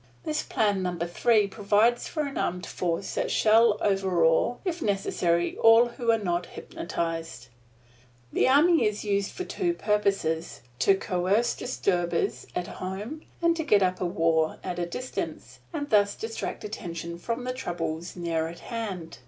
[0.23, 5.89] This Plan Number Three provides for an armed force that shall overawe, if necessary, all
[5.89, 7.49] who are not hypnotized.
[8.33, 13.83] The army is used for two purposes to coerce disturbers at home, and to get
[13.83, 18.61] up a war at a distance, and thus distract attention from the troubles near at
[18.71, 19.19] hand.